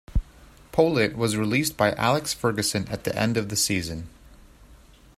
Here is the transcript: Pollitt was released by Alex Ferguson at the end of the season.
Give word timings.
Pollitt 0.71 1.15
was 1.15 1.37
released 1.37 1.77
by 1.77 1.91
Alex 1.93 2.33
Ferguson 2.33 2.87
at 2.87 3.03
the 3.03 3.15
end 3.15 3.37
of 3.37 3.49
the 3.49 3.55
season. 3.55 4.09